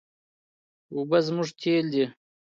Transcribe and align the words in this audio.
اوبه 0.95 1.19
زموږ 1.27 1.49
تېل 1.61 1.85
دي. 1.93 2.05